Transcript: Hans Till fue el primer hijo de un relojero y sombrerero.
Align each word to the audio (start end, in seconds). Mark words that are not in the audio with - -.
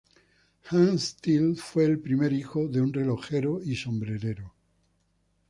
Hans 0.71 1.13
Till 1.17 1.55
fue 1.57 1.85
el 1.85 1.99
primer 1.99 2.33
hijo 2.33 2.67
de 2.67 2.81
un 2.81 2.91
relojero 2.91 3.61
y 3.61 3.75
sombrerero. 3.75 4.55